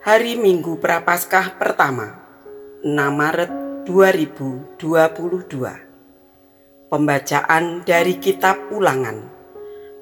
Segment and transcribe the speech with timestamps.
[0.00, 2.24] Hari Minggu Prapaskah pertama,
[2.80, 3.52] 6 Maret
[3.84, 4.80] 2022.
[6.88, 9.28] Pembacaan dari kitab Ulangan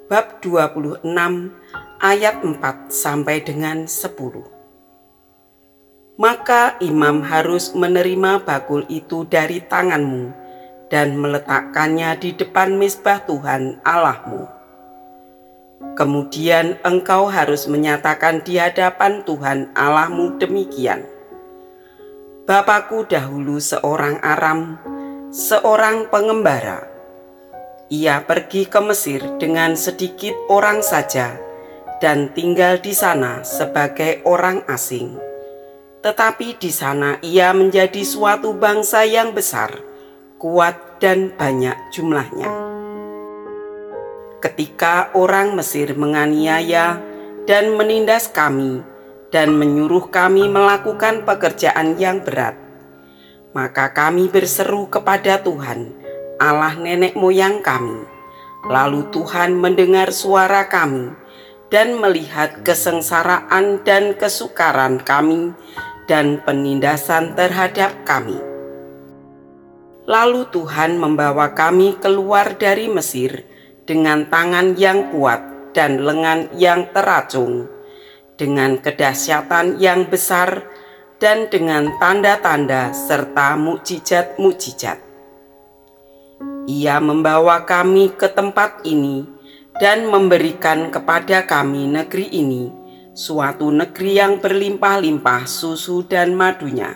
[0.07, 1.03] bab 26
[1.99, 6.15] ayat 4 sampai dengan 10.
[6.15, 10.31] Maka imam harus menerima bakul itu dari tanganmu
[10.95, 14.58] dan meletakkannya di depan misbah Tuhan Allahmu
[15.79, 21.07] Kemudian engkau harus menyatakan di hadapan Tuhan Allahmu demikian.
[22.51, 24.75] Bapakku dahulu seorang Aram,
[25.31, 26.83] seorang pengembara.
[27.95, 31.39] Ia pergi ke Mesir dengan sedikit orang saja
[32.03, 35.15] dan tinggal di sana sebagai orang asing.
[36.03, 39.79] Tetapi di sana ia menjadi suatu bangsa yang besar,
[40.43, 42.78] kuat dan banyak jumlahnya
[44.39, 47.03] ketika orang Mesir menganiaya
[47.47, 48.83] dan menindas kami
[49.35, 52.57] dan menyuruh kami melakukan pekerjaan yang berat.
[53.53, 55.93] Maka kami berseru kepada Tuhan,
[56.39, 58.07] Allah nenek moyang kami.
[58.69, 61.11] Lalu Tuhan mendengar suara kami
[61.73, 65.53] dan melihat kesengsaraan dan kesukaran kami
[66.09, 68.37] dan penindasan terhadap kami.
[70.09, 73.45] Lalu Tuhan membawa kami keluar dari Mesir
[73.89, 77.65] dengan tangan yang kuat dan lengan yang teracung,
[78.37, 80.69] dengan kedahsyatan yang besar
[81.17, 85.01] dan dengan tanda-tanda serta mukjizat-mukjizat.
[86.69, 89.25] Ia membawa kami ke tempat ini
[89.81, 92.69] dan memberikan kepada kami negeri ini,
[93.17, 96.93] suatu negeri yang berlimpah-limpah susu dan madunya.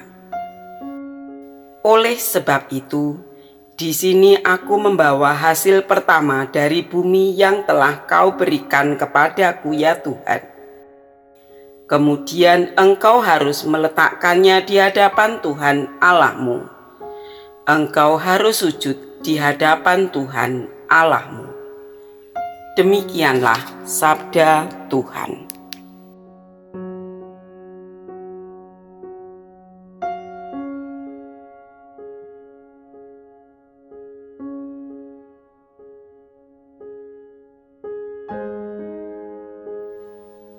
[1.83, 3.32] Oleh sebab itu,
[3.83, 10.39] di sini aku membawa hasil pertama dari bumi yang telah kau berikan kepadaku ya Tuhan.
[11.91, 16.63] Kemudian engkau harus meletakkannya di hadapan Tuhan Allahmu.
[17.67, 21.51] Engkau harus sujud di hadapan Tuhan Allahmu.
[22.79, 25.42] Demikianlah sabda Tuhan.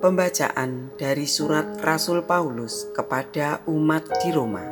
[0.04, 4.68] Pembacaan dari surat Rasul Paulus kepada umat di Roma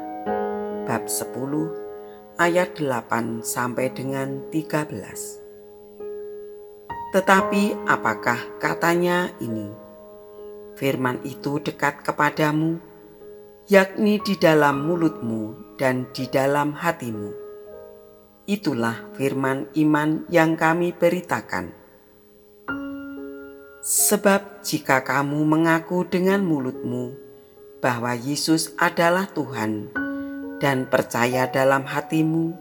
[0.83, 4.91] Bab 10 ayat 8 sampai dengan 13
[7.15, 9.71] Tetapi apakah katanya ini?
[10.75, 12.83] Firman itu dekat kepadamu,
[13.71, 17.31] yakni di dalam mulutmu dan di dalam hatimu.
[18.51, 21.80] Itulah firman iman yang kami beritakan
[23.81, 27.17] Sebab jika kamu mengaku dengan mulutmu
[27.81, 29.89] bahwa Yesus adalah Tuhan
[30.61, 32.53] dan percaya dalam hatimu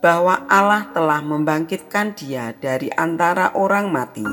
[0.00, 4.24] bahwa Allah telah membangkitkan dia dari antara orang mati,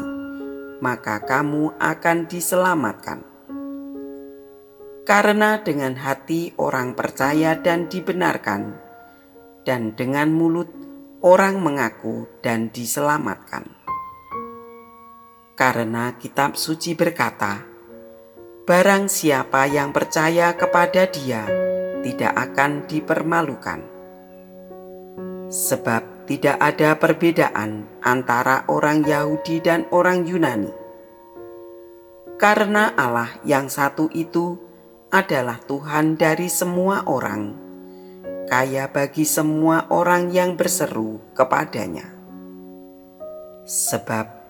[0.79, 3.19] maka kamu akan diselamatkan.
[5.03, 8.79] Karena dengan hati orang percaya dan dibenarkan,
[9.67, 10.71] dan dengan mulut
[11.19, 13.82] orang mengaku dan diselamatkan.
[15.53, 17.61] Karena kitab suci berkata,
[18.63, 21.43] Barang siapa yang percaya kepada dia
[22.01, 23.79] tidak akan dipermalukan.
[25.51, 30.71] Sebab tidak ada perbedaan antara orang Yahudi dan orang Yunani.
[32.39, 34.57] Karena Allah yang satu itu
[35.13, 37.53] adalah Tuhan dari semua orang,
[38.49, 42.09] kaya bagi semua orang yang berseru kepadanya.
[43.63, 44.42] Sebab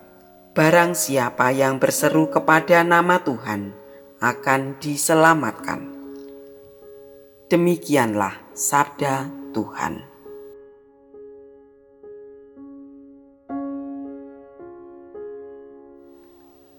[0.54, 3.74] Barang siapa yang berseru kepada nama Tuhan
[4.22, 5.82] akan diselamatkan.
[7.50, 10.06] Demikianlah sabda Tuhan.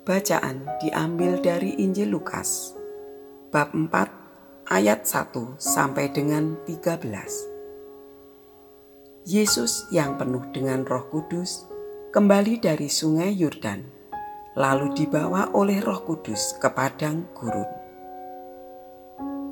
[0.06, 2.78] Bacaan diambil dari Injil Lukas
[3.50, 9.26] bab 4 ayat 1 sampai dengan 13.
[9.26, 11.73] Yesus yang penuh dengan Roh Kudus
[12.14, 13.82] kembali dari sungai Yordan,
[14.54, 17.66] lalu dibawa oleh Roh Kudus ke padang gurun.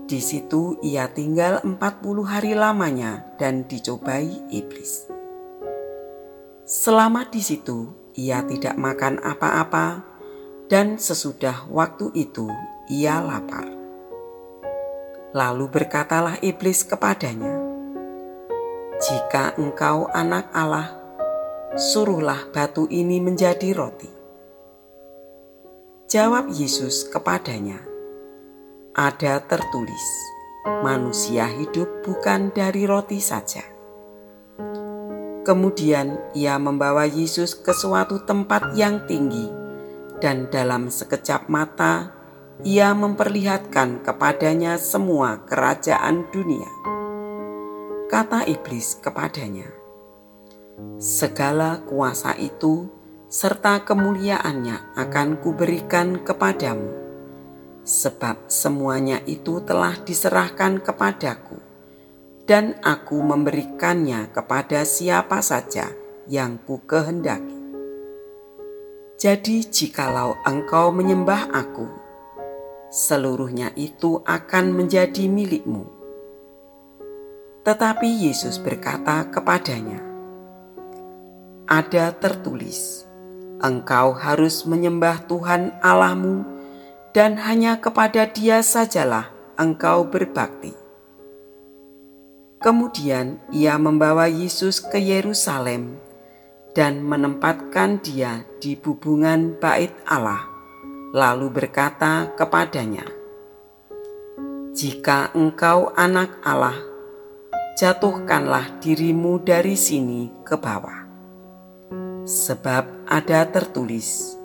[0.06, 5.10] Di situ ia tinggal 40 hari lamanya dan dicobai iblis.
[6.62, 10.06] Selama di situ ia tidak makan apa-apa
[10.70, 12.46] dan sesudah waktu itu
[12.86, 13.66] ia lapar.
[15.34, 17.58] Lalu berkatalah iblis kepadanya,
[19.02, 21.01] "Jika engkau anak Allah,
[21.72, 24.10] suruhlah batu ini menjadi roti.
[26.04, 27.80] Jawab Yesus kepadanya,
[28.92, 30.04] ada tertulis,
[30.84, 33.64] "Manusia hidup bukan dari roti saja."
[35.48, 39.48] Kemudian ia membawa Yesus ke suatu tempat yang tinggi,
[40.20, 42.12] dan dalam sekejap mata
[42.68, 46.68] ia memperlihatkan kepadanya semua kerajaan dunia.
[48.12, 49.81] Kata iblis kepadanya,
[50.96, 52.88] "Segala kuasa itu
[53.28, 57.02] serta kemuliaannya akan kuberikan kepadamu."
[57.82, 61.58] sebab semuanya itu telah diserahkan kepadaku,
[62.46, 65.90] dan aku memberikannya kepada siapa saja
[66.30, 67.58] yang ku kehendaki.
[69.18, 71.86] Jadi, jikalau engkau menyembah Aku,
[72.90, 75.86] seluruhnya itu akan menjadi milikmu.
[77.62, 80.02] Tetapi Yesus berkata kepadanya,
[81.72, 83.08] "Ada tertulis:
[83.64, 86.60] Engkau harus menyembah Tuhan Allahmu."
[87.12, 89.28] dan hanya kepada Dia sajalah
[89.60, 90.72] engkau berbakti.
[92.62, 96.00] Kemudian ia membawa Yesus ke Yerusalem
[96.72, 100.48] dan menempatkan dia di bubungan bait Allah,
[101.12, 103.04] lalu berkata kepadanya,
[104.72, 106.78] "Jika engkau anak Allah,
[107.76, 111.01] jatuhkanlah dirimu dari sini ke bawah,
[112.24, 114.42] sebab ada tertulis."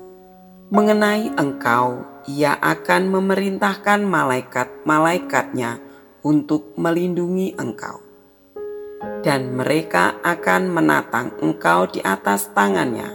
[0.67, 5.79] mengenai engkau, ia akan memerintahkan malaikat-malaikatnya
[6.27, 8.03] untuk melindungi engkau.
[9.23, 13.07] Dan mereka akan menatang engkau di atas tangannya,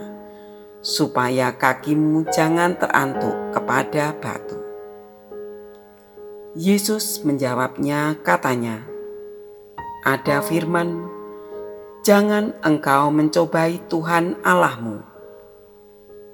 [0.81, 4.57] supaya kakimu jangan terantuk kepada batu.
[6.57, 8.85] Yesus menjawabnya katanya,
[10.03, 11.12] Ada firman,
[12.03, 15.13] jangan engkau mencobai Tuhan Allahmu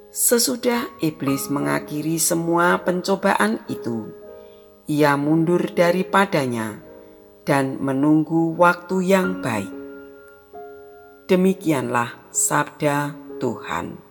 [0.09, 4.09] Sesudah iblis mengakhiri semua pencobaan itu,
[4.89, 6.81] ia mundur daripadanya
[7.45, 9.69] dan menunggu waktu yang baik.
[11.29, 14.08] Demikianlah sabda Tuhan.